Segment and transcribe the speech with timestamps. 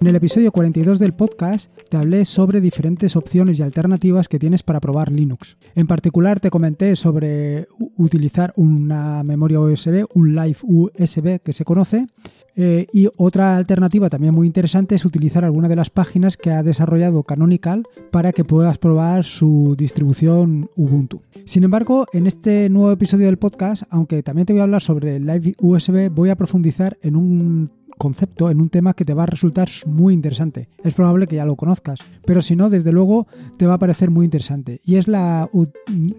[0.00, 4.62] En el episodio 42 del podcast te hablé sobre diferentes opciones y alternativas que tienes
[4.62, 5.58] para probar Linux.
[5.74, 7.66] En particular te comenté sobre
[7.96, 12.06] utilizar una memoria USB, un Live USB que se conoce,
[12.54, 16.62] eh, y otra alternativa también muy interesante es utilizar alguna de las páginas que ha
[16.62, 21.22] desarrollado Canonical para que puedas probar su distribución Ubuntu.
[21.44, 25.18] Sin embargo, en este nuevo episodio del podcast, aunque también te voy a hablar sobre
[25.18, 29.26] Live USB, voy a profundizar en un concepto, en un tema que te va a
[29.26, 30.68] resultar muy interesante.
[30.82, 34.10] Es probable que ya lo conozcas, pero si no, desde luego te va a parecer
[34.10, 34.80] muy interesante.
[34.84, 35.48] Y es la,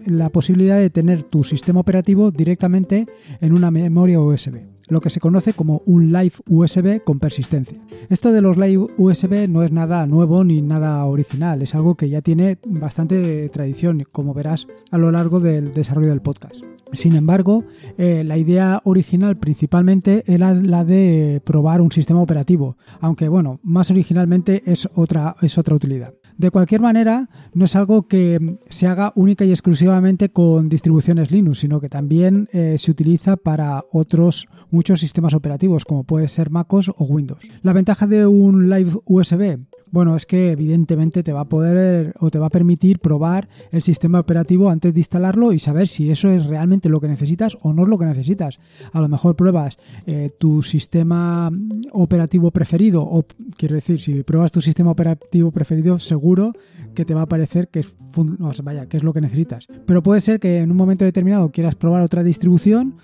[0.06, 3.06] la posibilidad de tener tu sistema operativo directamente
[3.40, 7.78] en una memoria USB lo que se conoce como un Live USB con persistencia.
[8.08, 12.08] Esto de los Live USB no es nada nuevo ni nada original, es algo que
[12.08, 16.64] ya tiene bastante tradición, como verás a lo largo del desarrollo del podcast.
[16.92, 17.64] Sin embargo,
[17.98, 23.90] eh, la idea original principalmente era la de probar un sistema operativo, aunque bueno, más
[23.90, 26.14] originalmente es otra, es otra utilidad.
[26.36, 31.58] De cualquier manera, no es algo que se haga única y exclusivamente con distribuciones Linux,
[31.58, 36.88] sino que también eh, se utiliza para otros muchos sistemas operativos, como puede ser MacOS
[36.96, 37.46] o Windows.
[37.62, 39.58] La ventaja de un Live USB
[39.90, 43.82] bueno, es que evidentemente te va a poder o te va a permitir probar el
[43.82, 47.72] sistema operativo antes de instalarlo y saber si eso es realmente lo que necesitas o
[47.72, 48.58] no es lo que necesitas.
[48.92, 51.50] A lo mejor pruebas eh, tu sistema
[51.92, 53.24] operativo preferido o
[53.56, 56.52] quiero decir, si pruebas tu sistema operativo preferido, seguro
[56.94, 57.94] que te va a parecer que es,
[58.62, 59.66] vaya, que es lo que necesitas.
[59.86, 62.96] Pero puede ser que en un momento determinado quieras probar otra distribución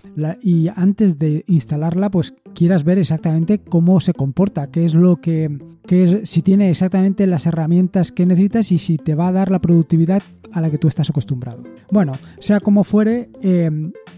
[0.42, 5.58] y antes de instalarla, pues quieras ver exactamente cómo se comporta, qué es lo que,
[5.88, 9.60] es, si tiene exactamente las herramientas que necesitas y si te va a dar la
[9.60, 11.62] productividad a la que tú estás acostumbrado.
[11.90, 13.70] Bueno, sea como fuere, eh,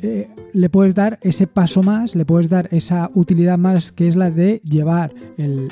[0.03, 4.17] eh, le puedes dar ese paso más, le puedes dar esa utilidad más que es
[4.17, 5.69] la de llevar el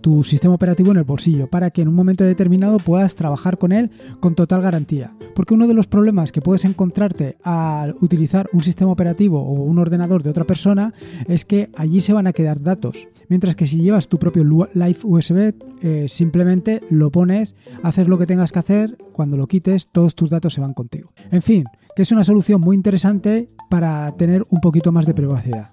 [0.00, 3.72] tu sistema operativo en el bolsillo para que en un momento determinado puedas trabajar con
[3.72, 3.90] él
[4.20, 5.14] con total garantía.
[5.34, 9.78] Porque uno de los problemas que puedes encontrarte al utilizar un sistema operativo o un
[9.78, 10.92] ordenador de otra persona
[11.28, 13.08] es que allí se van a quedar datos.
[13.28, 14.44] Mientras que si llevas tu propio
[14.74, 19.88] Live USB, eh, simplemente lo pones, haces lo que tengas que hacer, cuando lo quites
[19.88, 21.12] todos tus datos se van contigo.
[21.30, 21.64] En fin,
[21.96, 25.70] que es una solución muy interesante para tener un poquito más de privacidad.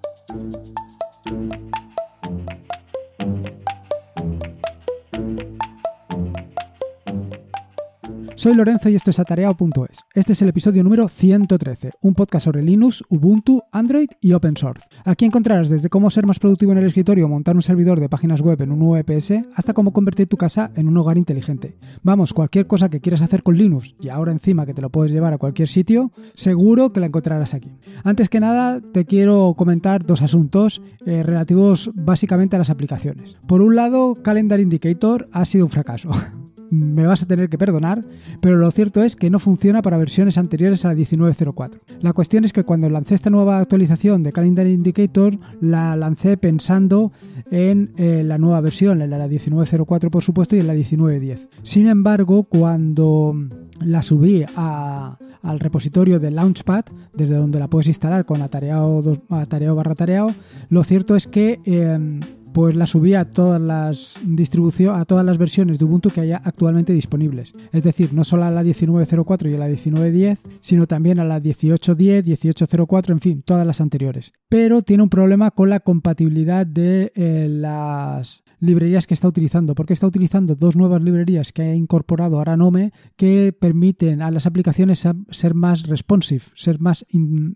[8.47, 10.06] Soy Lorenzo y esto es atareado.es.
[10.16, 14.85] Este es el episodio número 113, un podcast sobre Linux, Ubuntu, Android y Open Source.
[15.03, 18.40] Aquí encontrarás desde cómo ser más productivo en el escritorio montar un servidor de páginas
[18.40, 21.75] web en un VPS hasta cómo convertir tu casa en un hogar inteligente.
[22.03, 25.12] Vamos, cualquier cosa que quieras hacer con Linux y ahora encima que te lo puedes
[25.12, 27.75] llevar a cualquier sitio, seguro que la encontrarás aquí.
[28.06, 33.40] Antes que nada, te quiero comentar dos asuntos eh, relativos básicamente a las aplicaciones.
[33.46, 36.12] Por un lado, Calendar Indicator ha sido un fracaso.
[36.70, 38.06] me vas a tener que perdonar,
[38.42, 41.82] pero lo cierto es que no funciona para versiones anteriores a la 1904.
[42.02, 47.12] La cuestión es que cuando lancé esta nueva actualización de Calendar Indicator, la lancé pensando
[47.52, 51.48] en eh, la nueva versión, en la 1904 por supuesto y en la 1910.
[51.64, 53.36] Sin embargo, cuando
[53.80, 59.96] la subí al repositorio de Launchpad, desde donde la puedes instalar con atareado, atareado barra
[59.96, 60.34] tareado,
[60.70, 62.20] lo cierto es que em,
[62.57, 66.41] pues la subí a todas las distribuciones, a todas las versiones de Ubuntu que haya
[66.44, 67.53] actualmente disponibles.
[67.72, 71.40] Es decir, no solo a la 19.04 y a la 19.10, sino también a la
[71.40, 74.34] 18.10, 18.04, en fin, todas las anteriores.
[74.50, 79.94] Pero tiene un problema con la compatibilidad de eh, las librerías que está utilizando, porque
[79.94, 85.53] está utilizando dos nuevas librerías que ha incorporado Aranome que permiten a las aplicaciones ser
[85.53, 87.06] más responsive, ser más,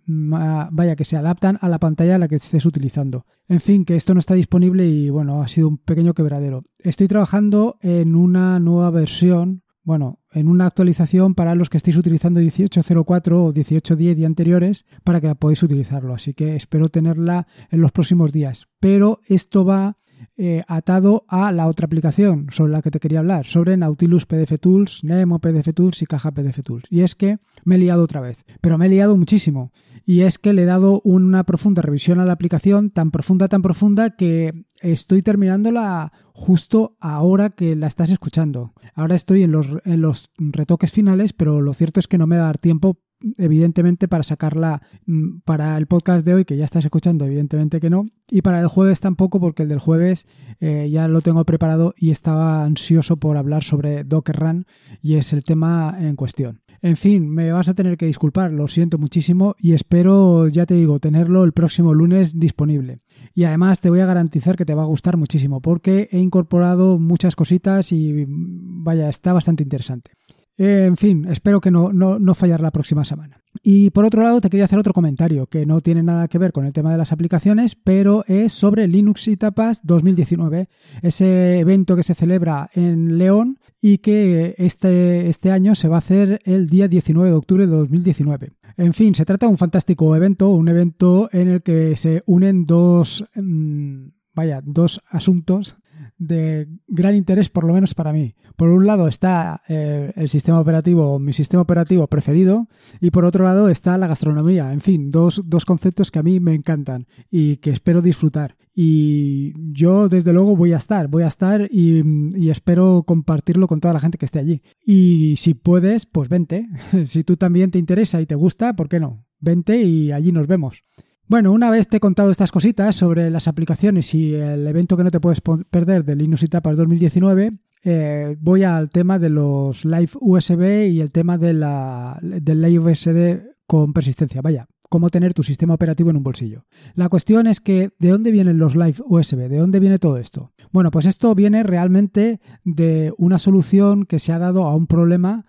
[0.05, 3.25] vaya, que se adaptan a la pantalla a la que estés utilizando.
[3.51, 6.63] En fin, que esto no está disponible y bueno, ha sido un pequeño quebradero.
[6.79, 12.39] Estoy trabajando en una nueva versión bueno, en una actualización para los que estéis utilizando
[12.39, 16.13] 18.04 o 18.10 y anteriores para que la podáis utilizarlo.
[16.13, 18.67] Así que espero tenerla en los próximos días.
[18.79, 19.97] Pero esto va
[20.43, 24.57] eh, atado a la otra aplicación sobre la que te quería hablar, sobre Nautilus PDF
[24.59, 26.85] Tools, Nemo PDF Tools y Caja PDF Tools.
[26.89, 29.71] Y es que me he liado otra vez, pero me he liado muchísimo.
[30.03, 33.61] Y es que le he dado una profunda revisión a la aplicación, tan profunda, tan
[33.61, 38.73] profunda, que estoy terminándola justo ahora que la estás escuchando.
[38.95, 42.37] Ahora estoy en los, en los retoques finales, pero lo cierto es que no me
[42.37, 42.97] va a dar tiempo
[43.37, 47.89] evidentemente para sacarla mm, para el podcast de hoy, que ya estás escuchando, evidentemente que
[47.89, 50.27] no, y para el jueves tampoco, porque el del jueves
[50.59, 54.65] eh, ya lo tengo preparado y estaba ansioso por hablar sobre Docker Run
[55.01, 56.61] y es el tema en cuestión.
[56.83, 60.73] En fin, me vas a tener que disculpar, lo siento muchísimo y espero, ya te
[60.73, 62.97] digo, tenerlo el próximo lunes disponible.
[63.35, 66.97] Y además te voy a garantizar que te va a gustar muchísimo porque he incorporado
[66.97, 70.11] muchas cositas y vaya, está bastante interesante.
[70.57, 73.41] En fin, espero que no, no, no fallar la próxima semana.
[73.63, 76.51] Y por otro lado, te quería hacer otro comentario que no tiene nada que ver
[76.51, 80.69] con el tema de las aplicaciones, pero es sobre Linux y Tapas 2019,
[81.01, 85.99] ese evento que se celebra en León y que este, este año se va a
[85.99, 88.51] hacer el día 19 de octubre de 2019.
[88.77, 92.65] En fin, se trata de un fantástico evento, un evento en el que se unen
[92.65, 95.75] dos, mm, vaya, dos asuntos
[96.21, 98.35] de gran interés, por lo menos para mí.
[98.55, 102.67] Por un lado está eh, el sistema operativo, mi sistema operativo preferido,
[102.99, 104.71] y por otro lado está la gastronomía.
[104.71, 108.55] En fin, dos, dos conceptos que a mí me encantan y que espero disfrutar.
[108.73, 112.03] Y yo, desde luego, voy a estar, voy a estar y,
[112.37, 114.61] y espero compartirlo con toda la gente que esté allí.
[114.85, 116.67] Y si puedes, pues vente.
[117.05, 119.25] si tú también te interesa y te gusta, ¿por qué no?
[119.39, 120.83] Vente y allí nos vemos.
[121.31, 125.05] Bueno, una vez te he contado estas cositas sobre las aplicaciones y el evento que
[125.05, 127.53] no te puedes perder de Linux y Tapas 2019,
[127.85, 132.91] eh, voy al tema de los Live USB y el tema de la, del Live
[132.91, 134.41] USB con persistencia.
[134.41, 136.65] Vaya, cómo tener tu sistema operativo en un bolsillo.
[136.95, 139.47] La cuestión es que, ¿de dónde vienen los Live USB?
[139.47, 140.51] ¿De dónde viene todo esto?
[140.73, 145.45] Bueno, pues esto viene realmente de una solución que se ha dado a un problema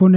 [0.00, 0.14] con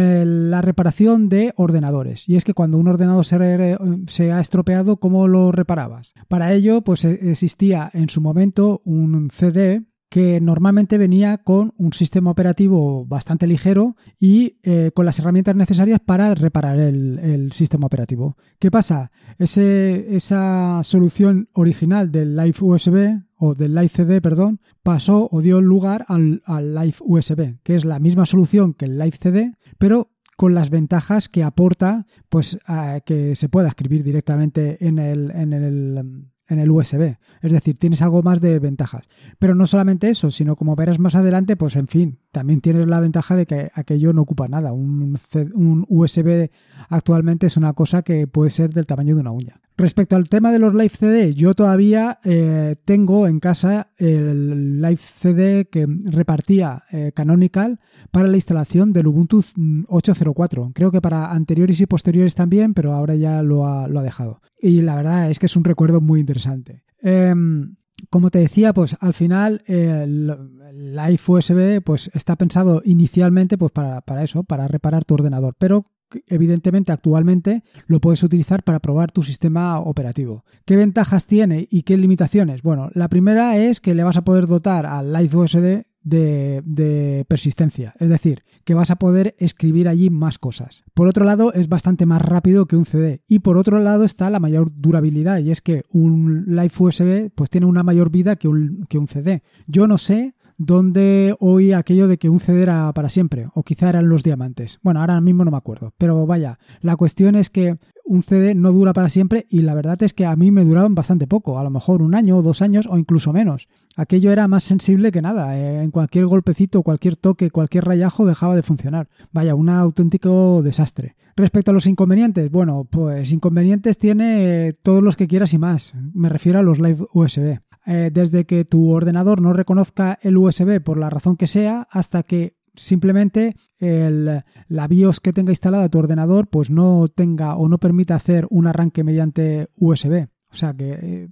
[0.50, 2.30] la reparación de ordenadores.
[2.30, 6.14] Y es que cuando un ordenador se, ha estropeado, ¿cómo lo reparabas?
[6.30, 9.84] Para ello, pues e, existía en su momento un CD
[10.14, 16.00] que normalmente venía con un sistema operativo bastante ligero y eh, con las herramientas necesarias
[16.06, 18.38] para reparar el, sistema operativo.
[18.60, 19.12] ¿Qué pasa?
[19.40, 26.06] esa solución original del Live USB o del Live CD, perdón, pasó o dio lugar
[26.08, 30.70] al, Live USB, que es la misma solución que el Live CD, pero con las
[30.70, 32.60] ventajas que aporta pues
[33.08, 37.18] que se pueda escribir directamente en el en el USB.
[37.42, 39.04] Es decir, tienes algo más de ventajas.
[39.40, 43.00] Pero no solamente eso, sino como verás más adelante, pues en fin, también tienes la
[43.00, 44.74] ventaja de que aquello no ocupa nada.
[44.74, 45.20] Un,
[45.54, 46.50] un USB
[46.90, 49.63] actualmente es una cosa que puede ser del tamaño de una uña.
[49.76, 54.98] Respecto al tema de los Live CD, yo todavía eh, tengo en casa el Live
[54.98, 57.80] CD que repartía eh, Canonical
[58.12, 60.74] para la instalación del Ubuntu 8.04.
[60.76, 64.42] Creo que para anteriores y posteriores también, pero ahora ya lo ha, lo ha dejado.
[64.62, 66.84] Y la verdad es que es un recuerdo muy interesante.
[67.02, 67.76] Em,
[68.12, 70.28] como te decía, pues al final el
[70.74, 75.88] Live USB pues está pensado inicialmente pues para, para, eso, para reparar tu ordenador, pero
[76.28, 80.46] evidentemente actualmente lo puedes utilizar para probar tu sistema operativo.
[80.66, 82.62] ¿Qué ventajas tiene y qué limitaciones?
[82.62, 87.94] Bueno, la primera es que le vas a poder dotar al Live USD de, persistencia,
[88.00, 90.84] es decir, que vas a poder escribir allí más cosas.
[90.94, 94.30] Por otro lado, es bastante más rápido que un CD y por otro lado está
[94.30, 98.48] la mayor durabilidad y es que un Live USB pues tiene una mayor vida que
[98.48, 99.44] un, que un CD.
[99.68, 103.90] Yo no sé donde oí aquello de que un CD era para siempre, o quizá
[103.90, 104.80] eran los diamantes.
[104.82, 108.72] Bueno, ahora mismo no me acuerdo, pero vaya, la cuestión es que un CD no
[108.72, 111.64] dura para siempre y la verdad es que a mí me duraban bastante poco, a
[111.64, 113.68] lo mejor un año, dos años o incluso menos.
[113.96, 118.56] Aquello era más sensible que nada, eh, en cualquier golpecito, cualquier toque, cualquier rayajo dejaba
[118.56, 119.08] de funcionar.
[119.32, 121.16] Vaya, un auténtico desastre.
[121.36, 125.94] Respecto a los inconvenientes, bueno, pues inconvenientes tiene todos los que quieras y más.
[126.14, 127.60] Me refiero a los Live USB.
[127.86, 132.24] Eh, desde que tu ordenador no reconozca el USB por la razón que sea hasta
[132.24, 137.78] que simplemente el, la BIOS que tenga instalada tu ordenador pues no tenga o no
[137.78, 140.28] permita hacer un arranque mediante USB.
[140.50, 141.30] O sea que eh,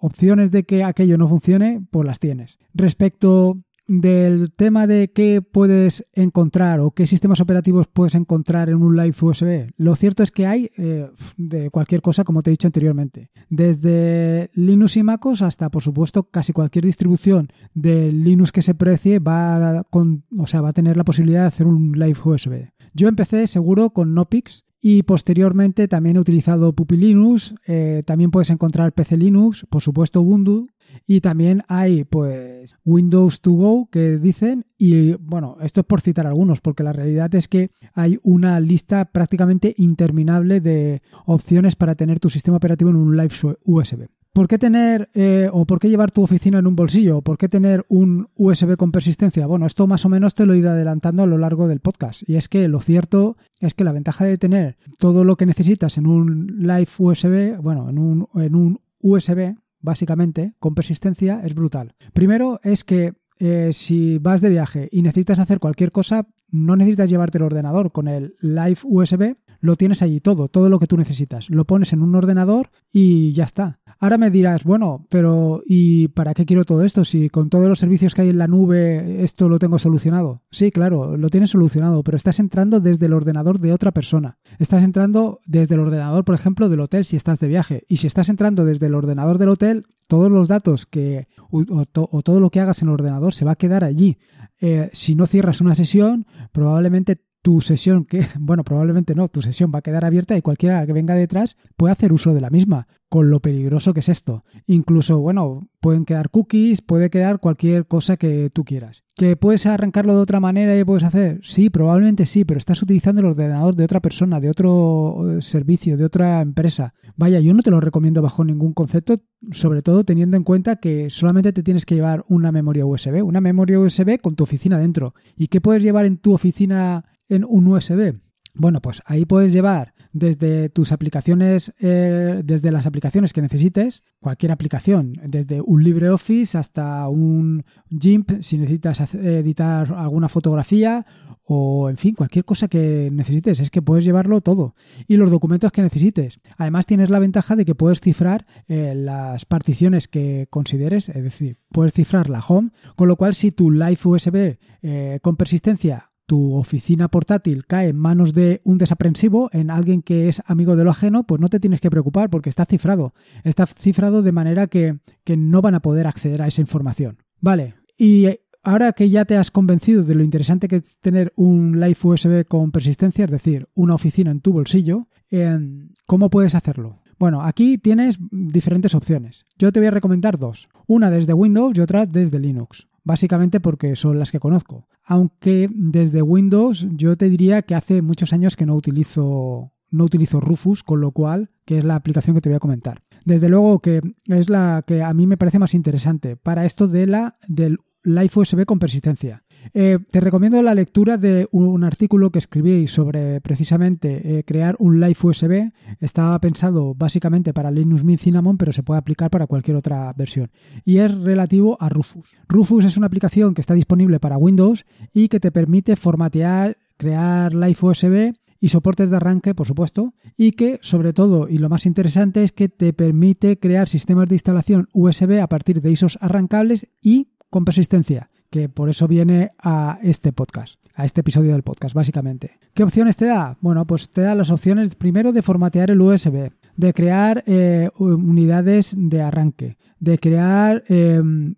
[0.00, 2.58] opciones de que aquello no funcione, pues las tienes.
[2.72, 8.96] Respecto del tema de qué puedes encontrar o qué sistemas operativos puedes encontrar en un
[8.96, 9.72] Live USB.
[9.76, 13.30] Lo cierto es que hay eh, de cualquier cosa, como te he dicho anteriormente.
[13.50, 19.18] Desde Linux y MacOS hasta, por supuesto, casi cualquier distribución de Linux que se precie
[19.18, 22.70] va, con, o sea, va a tener la posibilidad de hacer un Live USB.
[22.94, 28.50] Yo empecé seguro con Nopix y posteriormente también he utilizado Puppy Linux, eh, también puedes
[28.50, 30.68] encontrar PC Linux, por supuesto Ubuntu,
[31.06, 36.26] y también hay pues Windows to Go que dicen y bueno, esto es por citar
[36.26, 42.20] algunos porque la realidad es que hay una lista prácticamente interminable de opciones para tener
[42.20, 43.32] tu sistema operativo en un Live
[43.64, 44.08] USB.
[44.34, 47.22] ¿Por qué tener eh, o por qué llevar tu oficina en un bolsillo?
[47.22, 49.46] ¿Por qué tener un USB con persistencia?
[49.46, 52.28] Bueno, esto más o menos te lo he ido adelantando a lo largo del podcast.
[52.28, 55.98] Y es que lo cierto es que la ventaja de tener todo lo que necesitas
[55.98, 61.94] en un Live USB, bueno, en un, en un USB, básicamente, con persistencia, es brutal.
[62.12, 67.08] Primero es que eh, si vas de viaje y necesitas hacer cualquier cosa, no necesitas
[67.08, 70.96] llevarte el ordenador con el Live USB, lo tienes allí todo, todo lo que tú
[70.96, 71.50] necesitas.
[71.50, 73.78] Lo pones en un ordenador y ya está.
[74.04, 77.06] Ahora me dirás, bueno, pero ¿y para qué quiero todo esto?
[77.06, 80.42] Si con todos los servicios que hay en la nube esto lo tengo solucionado.
[80.50, 84.36] Sí, claro, lo tienes solucionado, pero estás entrando desde el ordenador de otra persona.
[84.58, 87.84] Estás entrando desde el ordenador, por ejemplo, del hotel si estás de viaje.
[87.88, 92.40] Y si estás entrando desde el ordenador del hotel, todos los datos que o, todo
[92.40, 94.18] lo que hagas en el ordenador se va a quedar allí.
[94.60, 99.70] Eh, si no cierras una sesión, probablemente tu sesión, que, bueno, probablemente no, tu sesión
[99.72, 102.88] va a quedar abierta y cualquiera que venga detrás puede hacer uso de la misma,
[103.10, 104.44] con lo peligroso que es esto.
[104.66, 109.04] Incluso, bueno, pueden quedar cookies, puede quedar cualquier cosa que tú quieras.
[109.14, 111.40] ¿Que puedes arrancarlo de otra manera y puedes hacer?
[111.44, 115.98] Sí, probablemente sí, pero estás utilizando el ordenador de otra persona, de otro eh, servicio,
[115.98, 116.94] de otra empresa.
[117.14, 119.20] Vaya, yo no te lo recomiendo bajo ningún concepto,
[119.52, 123.42] sobre todo teniendo en cuenta que solamente te tienes que llevar una memoria USB, una
[123.42, 125.14] memoria USB con tu oficina dentro.
[125.36, 128.20] ¿Y qué puedes llevar en tu oficina en un USB?
[128.56, 134.52] Bueno, pues ahí puedes llevar desde tus aplicaciones, eh, desde las aplicaciones que necesites, cualquier
[134.52, 141.04] aplicación, desde un LibreOffice hasta un GIMP si necesitas editar alguna fotografía
[141.42, 143.58] o, en fin, cualquier cosa que necesites.
[143.58, 144.76] Es que puedes llevarlo todo
[145.08, 146.38] y los documentos que necesites.
[146.56, 151.58] Además, tienes la ventaja de que puedes cifrar eh, las particiones que consideres, es decir,
[151.70, 156.54] puedes cifrar la home, con lo cual si tu Live USB eh, con persistencia tu
[156.54, 160.90] oficina portátil cae en manos de un desaprensivo, en alguien que es amigo de lo
[160.90, 163.14] ajeno, pues no te tienes que preocupar porque está cifrado.
[163.42, 167.18] Está cifrado de manera que, que no van a poder acceder a esa información.
[167.40, 168.26] Vale, y
[168.62, 172.46] ahora que ya te has convencido de lo interesante que es tener un Live USB
[172.46, 177.02] con persistencia, es decir, una oficina en tu bolsillo, em, ¿cómo puedes hacerlo?
[177.18, 179.46] Bueno, aquí tienes diferentes opciones.
[179.58, 180.68] Yo te voy a recomendar dos.
[180.86, 184.88] Una desde Windows y otra desde Linux básicamente porque son las que conozco.
[185.04, 190.40] Aunque desde Windows yo te diría que hace muchos años que no utilizo no utilizo
[190.40, 193.04] Rufus, con lo cual, que es la aplicación que te voy a comentar.
[193.24, 197.06] Desde luego que es la que a mí me parece más interesante para esto de
[197.06, 199.44] la del Live USB con persistencia.
[199.72, 205.00] Eh, te recomiendo la lectura de un artículo que escribí sobre precisamente eh, crear un
[205.00, 205.72] Live USB.
[206.00, 210.50] Estaba pensado básicamente para Linux Mint Cinnamon, pero se puede aplicar para cualquier otra versión.
[210.84, 212.36] Y es relativo a Rufus.
[212.48, 217.54] Rufus es una aplicación que está disponible para Windows y que te permite formatear, crear
[217.54, 221.86] Live USB y soportes de arranque, por supuesto, y que sobre todo, y lo más
[221.86, 226.86] interesante, es que te permite crear sistemas de instalación USB a partir de ISOs arrancables
[227.02, 231.92] y con persistencia que por eso viene a este podcast, a este episodio del podcast,
[231.92, 232.60] básicamente.
[232.72, 233.58] ¿Qué opciones te da?
[233.60, 238.94] Bueno, pues te da las opciones primero de formatear el USB, de crear eh, unidades
[238.96, 241.56] de arranque, de crear, em,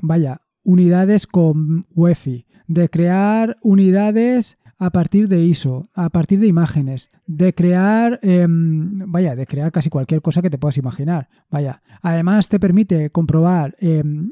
[0.00, 7.10] vaya, unidades con UEFI, de crear unidades a partir de ISO, a partir de imágenes,
[7.26, 11.28] de crear, em, vaya, de crear casi cualquier cosa que te puedas imaginar.
[11.50, 14.30] Vaya, además te permite comprobar em,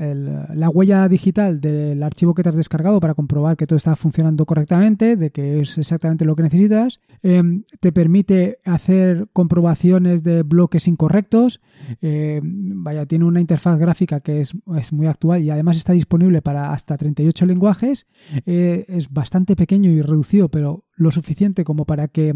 [0.00, 4.46] la huella digital del archivo que te has descargado para comprobar que todo está funcionando
[4.46, 7.00] correctamente, de que es exactamente lo que necesitas.
[7.22, 11.60] Em, te permite hacer comprobaciones de bloques incorrectos.
[12.00, 14.54] Em, vaya, tiene una interfaz gráfica que es,
[14.92, 18.06] muy actual y además está disponible para hasta 38 lenguajes.
[18.46, 22.34] Eh, es bastante pequeño y reducido, pero lo suficiente como para que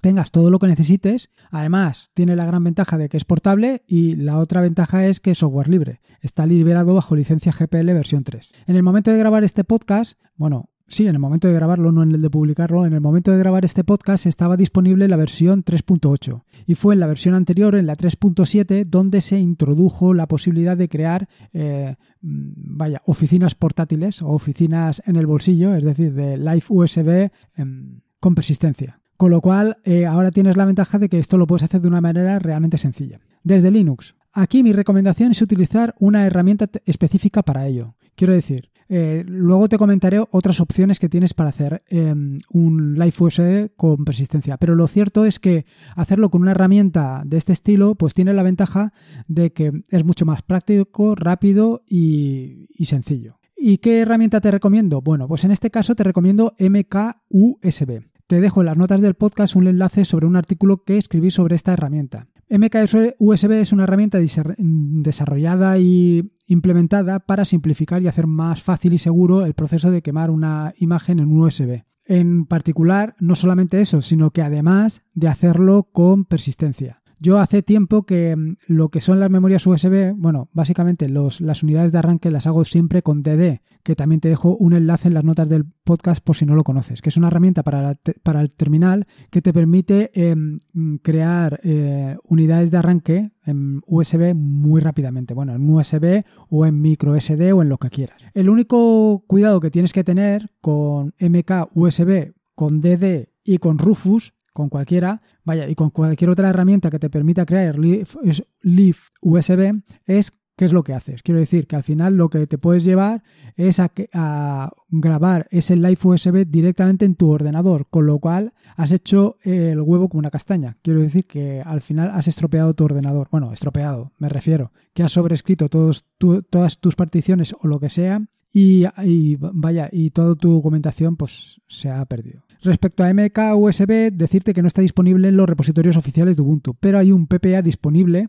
[0.00, 1.30] tengas todo lo que necesites.
[1.50, 5.32] Además, tiene la gran ventaja de que es portable y la otra ventaja es que
[5.32, 6.00] es software libre.
[6.20, 8.52] Está liberado bajo licencia GPL versión 3.
[8.66, 12.02] En el momento de grabar este podcast, bueno, sí, en el momento de grabarlo, no
[12.02, 15.64] en el de publicarlo, en el momento de grabar este podcast estaba disponible la versión
[15.64, 20.76] 3.8 y fue en la versión anterior, en la 3.7, donde se introdujo la posibilidad
[20.76, 26.36] de crear, eh, mm, vaya, oficinas portátiles o oficinas en el bolsillo, es decir, de
[26.36, 29.01] Live USB em, con persistencia.
[29.16, 31.88] Con lo cual, eh, ahora tienes la ventaja de que esto lo puedes hacer de
[31.88, 33.20] una manera realmente sencilla.
[33.44, 34.14] Desde Linux.
[34.32, 37.96] Aquí mi recomendación es utilizar una herramienta específica para ello.
[38.14, 43.14] Quiero decir, eh, luego te comentaré otras opciones que tienes para hacer em, un Live
[43.18, 44.58] USB con persistencia.
[44.58, 45.64] Pero lo cierto es que
[45.96, 48.92] hacerlo con una herramienta de este estilo, pues tiene la ventaja
[49.28, 53.38] de que es mucho más práctico, rápido y, y sencillo.
[53.56, 55.00] ¿Y qué herramienta te recomiendo?
[55.00, 58.11] Bueno, pues en este caso te recomiendo MKUSB.
[58.32, 61.54] Te dejo en las notas del podcast un enlace sobre un artículo que escribí sobre
[61.54, 62.28] esta herramienta.
[62.48, 64.18] MKUSB es una herramienta
[64.56, 70.30] desarrollada y implementada para simplificar y hacer más fácil y seguro el proceso de quemar
[70.30, 71.82] una imagen en un USB.
[72.06, 77.01] En particular, no solamente eso, sino que además de hacerlo con persistencia.
[77.22, 81.62] Yo hace tiempo que mm, lo que son las memorias USB, bueno, básicamente los, las
[81.62, 85.14] unidades de arranque las hago siempre con DD, que también te dejo un enlace en
[85.14, 88.40] las notas del podcast por si no lo conoces, que es una herramienta para, para
[88.40, 90.58] el terminal que te permite em,
[91.02, 95.32] crear eh, unidades de arranque en USB muy rápidamente.
[95.32, 98.20] Bueno, en USB o en micro SD o en lo que quieras.
[98.34, 104.34] El único cuidado que tienes que tener con MK USB, con DD y con Rufus
[104.52, 110.32] con cualquiera, vaya, y con cualquier otra herramienta que te permita crear Leaf USB, es
[110.56, 111.22] ¿qué es lo que haces?
[111.22, 113.22] Quiero decir que al final lo que te puedes llevar
[113.56, 118.92] es a, a grabar ese Live USB directamente en tu ordenador, con lo cual has
[118.92, 120.76] hecho el huevo como una castaña.
[120.82, 123.28] Quiero decir que al final has estropeado tu ordenador.
[123.30, 128.22] Bueno, estropeado, me refiero, que has sobrescrito todos todas tus particiones o lo que sea
[128.52, 132.44] y, y, vaya, y toda tu documentación pues se ha perdido.
[132.62, 136.74] Respecto a MK USB, decirte que no está disponible en los repositorios oficiales de Ubuntu,
[136.78, 138.28] pero hay un PPA disponible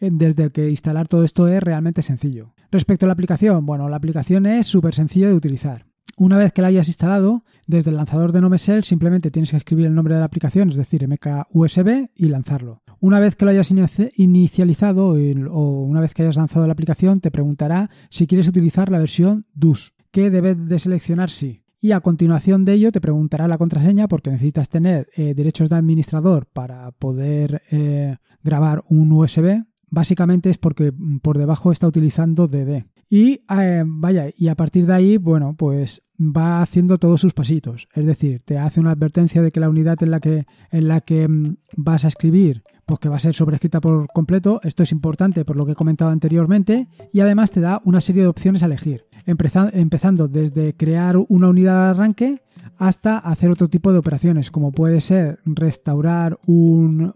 [0.00, 2.54] eh, desde el que instalar todo esto es realmente sencillo.
[2.70, 5.86] Respecto a la aplicación, bueno, la aplicación es súper sencilla de utilizar.
[6.16, 9.86] Una vez que la hayas instalado, desde el lanzador de NoMesel simplemente tienes que escribir
[9.86, 12.82] el nombre de la aplicación, es decir, MK USB, y lanzarlo.
[13.00, 13.72] Una vez que lo hayas
[14.16, 19.00] inicializado o una vez que hayas lanzado la aplicación, te preguntará si quieres utilizar la
[19.00, 23.58] versión DUS, que debes de seleccionar sí y a continuación de ello te preguntará la
[23.58, 29.64] contraseña porque necesitas tener eh, derechos de administrador para poder eh, grabar un USB.
[29.90, 32.86] Básicamente es porque mm, por debajo está utilizando DD.
[33.10, 37.86] Y eh, vaya, y a partir de ahí, bueno, pues va haciendo todos sus pasitos.
[37.92, 41.02] Es decir, te hace una advertencia de que la unidad en la que, en la
[41.02, 44.58] que mm, vas a escribir pues que va a ser sobrescrita por completo.
[44.62, 46.88] Esto es importante por lo que he comentado anteriormente.
[47.12, 51.84] Y además te da una serie de opciones a elegir empezando desde crear una unidad
[51.84, 52.40] de arranque
[52.78, 57.12] hasta hacer otro tipo de operaciones, como puede ser restaurar un,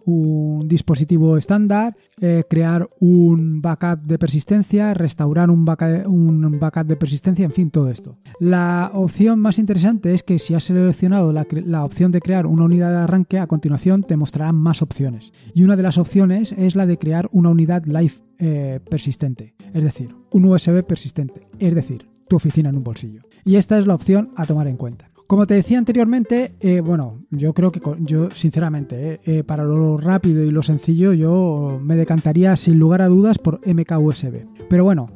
[0.66, 7.70] dispositivo estándar, eh, crear un backup de persistencia, restaurar un backup, de persistencia, en fin,
[7.70, 8.18] todo esto.
[8.40, 12.90] La opción más interesante es que si has seleccionado la, opción de crear una unidad
[12.90, 15.32] de arranque, a continuación te mostrarán más opciones.
[15.54, 19.82] Y una de las opciones es la de crear una unidad live eh, persistente, es
[19.82, 23.22] decir, un USB persistente, es decir, tu oficina en un bolsillo.
[23.44, 25.07] Y esta es la opción a tomar en cuenta.
[25.28, 30.42] Como te decía anteriormente, eh, bueno, yo creo que yo sinceramente, eh, para lo rápido
[30.42, 34.46] y lo sencillo, yo me decantaría sin lugar a dudas por MK USB.
[34.70, 35.10] Pero bueno,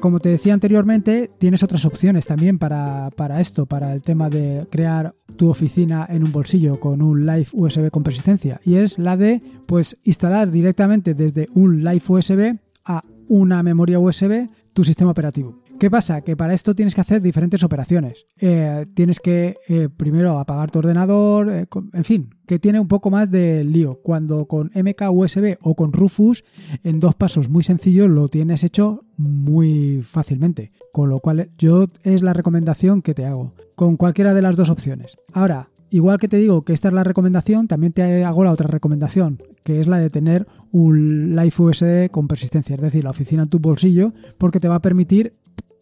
[0.00, 4.66] como te decía anteriormente, tienes otras opciones también para, para, esto, para el tema de
[4.70, 8.60] crear tu oficina en un bolsillo con un Live USB con persistencia.
[8.64, 14.48] Y es la de pues instalar directamente desde un Live USB a una memoria USB
[14.72, 15.62] tu sistema operativo.
[15.78, 16.22] ¿Qué pasa?
[16.22, 18.26] Que para esto tienes que hacer diferentes operaciones.
[18.40, 23.10] Eh, tienes que eh, primero apagar tu ordenador, eh, en fin, que tiene un poco
[23.10, 24.00] más de lío.
[24.02, 26.42] Cuando con MK USB o con Rufus,
[26.82, 30.72] en dos pasos muy sencillos lo tienes hecho muy fácilmente.
[30.92, 34.70] Con lo cual yo es la recomendación que te hago, con cualquiera de las dos
[34.70, 35.16] opciones.
[35.32, 38.68] Ahora, Igual que te digo que esta es la recomendación, también te hago la otra
[38.68, 43.44] recomendación, que es la de tener un Live USB con persistencia, es decir, la oficina
[43.44, 45.32] en tu bolsillo, porque te va a permitir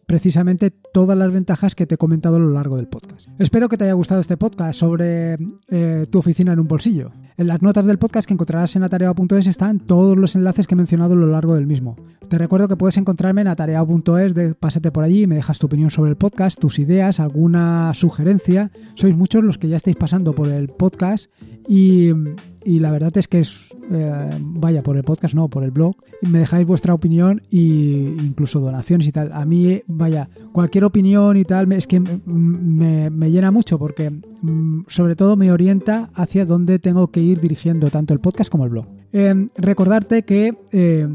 [0.07, 3.27] precisamente todas las ventajas que te he comentado a lo largo del podcast.
[3.39, 7.11] Espero que te haya gustado este podcast sobre eh, tu oficina en un bolsillo.
[7.35, 10.77] En las notas del podcast que encontrarás en atareado.es están todos los enlaces que he
[10.77, 11.97] mencionado a lo largo del mismo.
[12.29, 15.67] Te recuerdo que puedes encontrarme en atareado.es, de, pásate por allí y me dejas tu
[15.67, 18.71] opinión sobre el podcast, tus ideas, alguna sugerencia.
[18.95, 21.29] Sois muchos los que ya estáis pasando por el podcast
[21.67, 22.11] y,
[22.79, 26.39] la verdad es que es, eh, vaya, por el podcast, no, por el blog, me
[26.39, 29.31] dejáis vuestra opinión e incluso donaciones y tal.
[29.33, 34.85] A mí, vaya, cualquier opinión y tal, es que me, me llena mucho porque mm,
[34.87, 38.69] sobre todo me orienta hacia dónde tengo que ir dirigiendo tanto el podcast como el
[38.69, 38.87] blog.
[39.13, 41.07] Eh, recordarte que eh,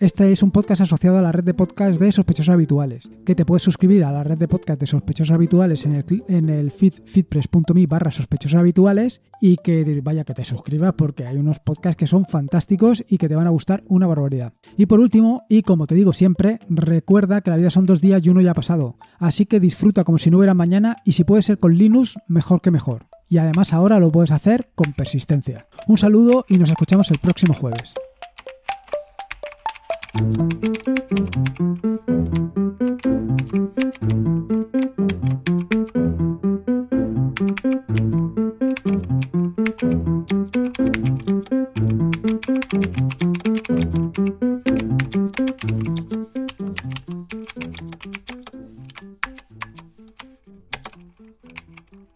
[0.00, 3.44] este es un podcast asociado a la red de podcast de sospechosos habituales, que te
[3.44, 6.94] puedes suscribir a la red de podcast de sospechosos habituales en el, en el feed
[7.04, 12.06] feedpress.me barra sospechosos habituales y que vaya que te suscribas porque hay unos podcasts que
[12.06, 14.52] son fantásticos y que te van a gustar una barbaridad.
[14.76, 18.24] Y por último, y como te digo siempre, recuerda que la vida son dos días
[18.24, 21.24] y uno ya ha pasado, así que disfruta como si no hubiera mañana y si
[21.24, 23.06] puede ser con Linux, mejor que mejor.
[23.28, 25.66] Y además ahora lo puedes hacer con persistencia.
[25.86, 27.94] Un saludo y nos escuchamos el próximo jueves.
[30.18, 32.17] うん。